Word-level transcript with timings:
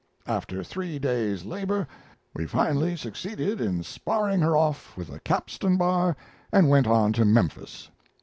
After 0.25 0.63
three 0.63 0.97
days' 0.97 1.45
labor 1.45 1.87
we 2.33 2.47
finally 2.47 2.95
succeeded 2.97 3.61
in 3.61 3.83
sparring 3.83 4.39
her 4.41 4.57
off 4.57 4.97
with 4.97 5.11
a 5.11 5.19
capstan 5.19 5.77
bar, 5.77 6.17
and 6.51 6.69
went 6.71 6.87
on 6.87 7.13
to 7.13 7.23
Memphis. 7.23 7.91